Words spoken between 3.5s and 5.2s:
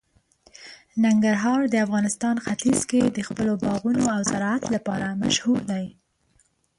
باغونو او زراعت لپاره